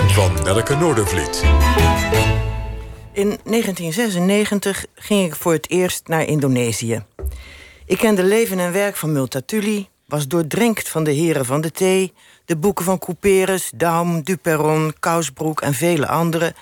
van 0.00 0.32
Nelke 0.42 0.74
Noordervliet. 0.74 1.42
In 3.12 3.38
1996 3.44 4.84
ging 4.94 5.26
ik 5.26 5.36
voor 5.36 5.52
het 5.52 5.70
eerst 5.70 6.08
naar 6.08 6.24
Indonesië. 6.24 7.04
Ik 7.86 7.98
kende 7.98 8.24
leven 8.24 8.58
en 8.58 8.72
werk 8.72 8.96
van 8.96 9.12
Multatuli, 9.12 9.88
was 10.06 10.28
doordrenkt 10.28 10.88
van 10.88 11.04
de 11.04 11.10
heren 11.10 11.44
van 11.44 11.60
de 11.60 11.70
thee, 11.70 12.12
de 12.44 12.56
boeken 12.56 12.84
van 12.84 12.98
Couperus, 12.98 13.70
Daum, 13.74 14.22
Duperron, 14.22 14.94
Kousbroek 15.00 15.60
en 15.60 15.74
vele 15.74 16.08
anderen. 16.08 16.54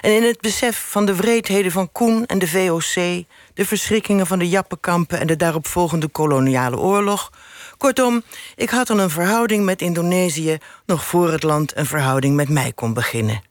En 0.00 0.14
in 0.14 0.22
het 0.22 0.40
besef 0.40 0.86
van 0.90 1.06
de 1.06 1.14
wreedheden 1.14 1.72
van 1.72 1.92
Koen 1.92 2.26
en 2.26 2.38
de 2.38 2.48
VOC, 2.48 3.24
de 3.54 3.64
verschrikkingen 3.64 4.26
van 4.26 4.38
de 4.38 4.48
Jappenkampen 4.48 5.20
en 5.20 5.26
de 5.26 5.36
daaropvolgende 5.36 6.08
koloniale 6.08 6.78
oorlog. 6.78 7.30
Kortom, 7.78 8.22
ik 8.54 8.70
had 8.70 8.90
al 8.90 8.98
een 8.98 9.10
verhouding 9.10 9.64
met 9.64 9.82
Indonesië 9.82 10.58
nog 10.86 11.04
voor 11.04 11.32
het 11.32 11.42
land 11.42 11.76
een 11.76 11.86
verhouding 11.86 12.34
met 12.34 12.48
mij 12.48 12.72
kon 12.72 12.94
beginnen. 12.94 13.42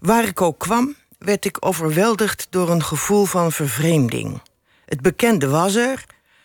Waar 0.00 0.24
ik 0.24 0.42
ook 0.42 0.58
kwam, 0.58 0.94
werd 1.18 1.44
ik 1.44 1.56
overweldigd 1.60 2.46
door 2.50 2.70
een 2.70 2.84
gevoel 2.84 3.24
van 3.24 3.52
vervreemding. 3.52 4.40
Het 4.84 5.00
bekende 5.00 5.48
was 5.48 5.74
er, 5.74 6.04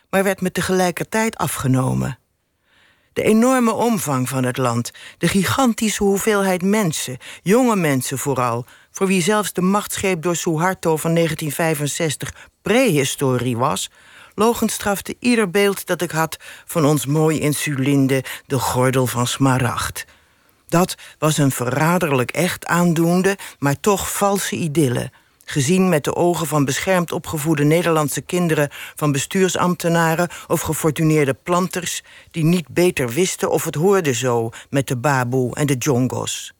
maar 0.09 0.23
werd 0.23 0.41
me 0.41 0.51
tegelijkertijd 0.51 1.37
afgenomen. 1.37 2.17
De 3.13 3.23
enorme 3.23 3.71
omvang 3.71 4.29
van 4.29 4.43
het 4.43 4.57
land, 4.57 4.91
de 5.17 5.27
gigantische 5.27 6.03
hoeveelheid 6.03 6.61
mensen, 6.61 7.17
jonge 7.41 7.75
mensen 7.75 8.17
vooral, 8.17 8.65
voor 8.91 9.07
wie 9.07 9.21
zelfs 9.21 9.53
de 9.53 9.61
machtsgreep 9.61 10.21
door 10.21 10.35
Suharto 10.35 10.97
van 10.97 11.13
1965 11.13 12.49
prehistorie 12.61 13.57
was, 13.57 13.89
logenstrafte 14.35 15.15
ieder 15.19 15.49
beeld 15.49 15.85
dat 15.87 16.01
ik 16.01 16.11
had 16.11 16.37
van 16.65 16.85
ons 16.85 17.05
mooi 17.05 17.39
insulinde, 17.39 18.23
de 18.45 18.59
gordel 18.59 19.07
van 19.07 19.27
smaragd. 19.27 20.05
Dat 20.67 20.95
was 21.19 21.37
een 21.37 21.51
verraderlijk 21.51 22.31
echt 22.31 22.65
aandoende, 22.65 23.37
maar 23.59 23.79
toch 23.79 24.13
valse 24.13 24.55
idylle. 24.55 25.11
Gezien 25.45 25.89
met 25.89 26.03
de 26.03 26.15
ogen 26.15 26.47
van 26.47 26.65
beschermd 26.65 27.11
opgevoede 27.11 27.63
Nederlandse 27.63 28.21
kinderen 28.21 28.69
van 28.95 29.11
bestuursambtenaren 29.11 30.29
of 30.47 30.61
gefortuneerde 30.61 31.33
planters 31.33 32.03
die 32.31 32.43
niet 32.43 32.67
beter 32.67 33.09
wisten 33.09 33.51
of 33.51 33.63
het 33.63 33.75
hoorde 33.75 34.13
zo 34.13 34.49
met 34.69 34.87
de 34.87 34.97
baboe 34.97 35.55
en 35.55 35.65
de 35.65 35.75
jongos. 35.77 36.53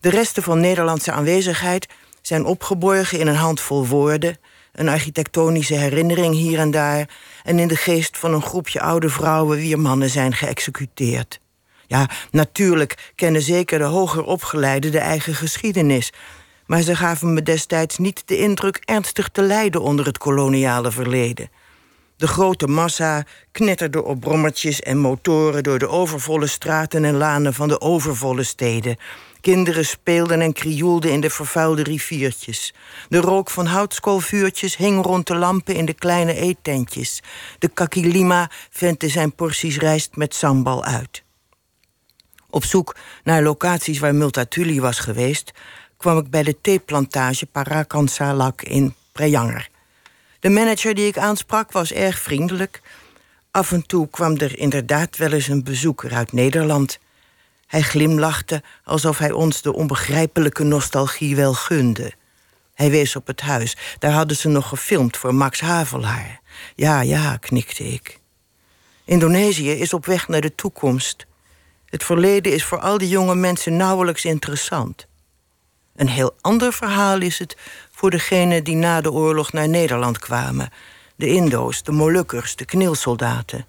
De 0.00 0.10
resten 0.10 0.42
van 0.42 0.60
Nederlandse 0.60 1.12
aanwezigheid 1.12 1.86
zijn 2.22 2.44
opgeborgen 2.44 3.18
in 3.18 3.26
een 3.26 3.34
handvol 3.34 3.86
woorden, 3.86 4.38
een 4.78 4.88
architectonische 4.88 5.74
herinnering 5.74 6.34
hier 6.34 6.58
en 6.58 6.70
daar 6.70 7.08
en 7.42 7.58
in 7.58 7.68
de 7.68 7.76
geest 7.76 8.18
van 8.18 8.34
een 8.34 8.42
groepje 8.42 8.80
oude 8.80 9.08
vrouwen 9.08 9.58
wier 9.58 9.78
mannen 9.78 10.10
zijn 10.10 10.32
geëxecuteerd. 10.32 11.40
Ja, 11.86 12.08
natuurlijk 12.30 13.12
kennen 13.14 13.42
zeker 13.42 13.78
de 13.78 13.84
hoger 13.84 14.24
opgeleiden 14.24 14.92
de 14.92 14.98
eigen 14.98 15.34
geschiedenis. 15.34 16.12
Maar 16.66 16.82
ze 16.82 16.96
gaven 16.96 17.34
me 17.34 17.42
destijds 17.42 17.98
niet 17.98 18.22
de 18.24 18.38
indruk 18.38 18.82
ernstig 18.84 19.28
te 19.28 19.42
lijden 19.42 19.82
onder 19.82 20.06
het 20.06 20.18
koloniale 20.18 20.90
verleden. 20.90 21.50
De 22.18 22.26
grote 22.26 22.66
massa 22.66 23.24
knetterde 23.52 24.04
op 24.04 24.20
brommertjes 24.20 24.80
en 24.80 24.98
motoren 24.98 25.62
door 25.62 25.78
de 25.78 25.88
overvolle 25.88 26.46
straten 26.46 27.04
en 27.04 27.16
lanen 27.16 27.54
van 27.54 27.68
de 27.68 27.80
overvolle 27.80 28.42
steden. 28.42 28.96
Kinderen 29.40 29.86
speelden 29.86 30.40
en 30.40 30.52
krioelden 30.52 31.12
in 31.12 31.20
de 31.20 31.30
vervuilde 31.30 31.82
riviertjes. 31.82 32.74
De 33.08 33.18
rook 33.18 33.50
van 33.50 33.66
houtskoolvuurtjes 33.66 34.76
hing 34.76 35.04
rond 35.04 35.26
de 35.26 35.34
lampen 35.34 35.74
in 35.74 35.84
de 35.84 35.94
kleine 35.94 36.34
eettentjes. 36.34 37.22
De 37.58 37.68
kakilima 37.68 38.50
ventte 38.70 39.08
zijn 39.08 39.34
porties 39.34 39.78
rijst 39.78 40.16
met 40.16 40.34
sambal 40.34 40.84
uit. 40.84 41.22
Op 42.50 42.64
zoek 42.64 42.96
naar 43.24 43.42
locaties 43.42 43.98
waar 43.98 44.14
Multatuli 44.14 44.80
was 44.80 44.98
geweest, 44.98 45.52
kwam 45.96 46.18
ik 46.18 46.30
bij 46.30 46.42
de 46.42 46.60
theeplantage 46.60 47.46
Parakansalak 47.46 48.62
in 48.62 48.94
Prejanger. 49.12 49.68
De 50.40 50.48
manager 50.48 50.94
die 50.94 51.06
ik 51.06 51.18
aansprak 51.18 51.72
was 51.72 51.92
erg 51.92 52.18
vriendelijk. 52.18 52.80
Af 53.50 53.72
en 53.72 53.86
toe 53.86 54.08
kwam 54.08 54.36
er 54.36 54.58
inderdaad 54.58 55.16
wel 55.16 55.32
eens 55.32 55.48
een 55.48 55.64
bezoeker 55.64 56.12
uit 56.12 56.32
Nederland. 56.32 56.98
Hij 57.66 57.82
glimlachte 57.82 58.62
alsof 58.84 59.18
hij 59.18 59.32
ons 59.32 59.62
de 59.62 59.74
onbegrijpelijke 59.74 60.64
nostalgie 60.64 61.36
wel 61.36 61.52
gunde. 61.54 62.12
Hij 62.74 62.90
wees 62.90 63.16
op 63.16 63.26
het 63.26 63.40
huis. 63.40 63.76
Daar 63.98 64.12
hadden 64.12 64.36
ze 64.36 64.48
nog 64.48 64.68
gefilmd 64.68 65.16
voor 65.16 65.34
Max 65.34 65.60
Havelaar. 65.60 66.40
Ja, 66.74 67.00
ja, 67.00 67.36
knikte 67.36 67.84
ik. 67.84 68.18
Indonesië 69.04 69.70
is 69.70 69.92
op 69.92 70.06
weg 70.06 70.28
naar 70.28 70.40
de 70.40 70.54
toekomst. 70.54 71.26
Het 71.84 72.04
verleden 72.04 72.52
is 72.52 72.64
voor 72.64 72.80
al 72.80 72.98
die 72.98 73.08
jonge 73.08 73.34
mensen 73.34 73.76
nauwelijks 73.76 74.24
interessant. 74.24 75.07
Een 75.98 76.08
heel 76.08 76.34
ander 76.40 76.72
verhaal 76.72 77.20
is 77.20 77.38
het 77.38 77.56
voor 77.90 78.10
degenen 78.10 78.64
die 78.64 78.76
na 78.76 79.00
de 79.00 79.12
oorlog 79.12 79.52
naar 79.52 79.68
Nederland 79.68 80.18
kwamen. 80.18 80.70
De 81.16 81.26
Indo's, 81.26 81.82
de 81.82 81.92
Molukkers, 81.92 82.56
de 82.56 82.64
knilsoldaten. 82.64 83.66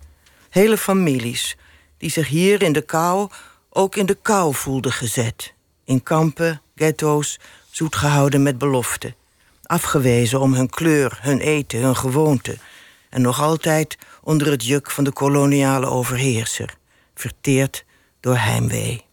Hele 0.49 0.77
families 0.77 1.57
die 1.97 2.09
zich 2.09 2.27
hier 2.27 2.61
in 2.61 2.73
de 2.73 2.81
kou 2.81 3.29
ook 3.69 3.95
in 3.95 4.05
de 4.05 4.17
kou 4.21 4.53
voelden 4.55 4.91
gezet. 4.91 5.53
In 5.85 6.03
kampen, 6.03 6.61
ghetto's, 6.75 7.39
zoet 7.69 7.95
gehouden 7.95 8.43
met 8.43 8.57
beloften. 8.57 9.15
Afgewezen 9.63 10.39
om 10.39 10.53
hun 10.53 10.69
kleur, 10.69 11.19
hun 11.21 11.39
eten, 11.39 11.79
hun 11.79 11.95
gewoonten. 11.95 12.59
En 13.09 13.21
nog 13.21 13.41
altijd 13.41 13.97
onder 14.23 14.51
het 14.51 14.65
juk 14.65 14.91
van 14.91 15.03
de 15.03 15.11
koloniale 15.11 15.85
overheerser. 15.85 16.77
Verteerd 17.15 17.85
door 18.19 18.37
heimwee. 18.37 19.07